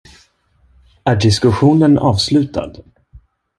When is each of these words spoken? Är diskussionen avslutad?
Är 1.03 1.15
diskussionen 1.15 1.97
avslutad? 1.97 2.73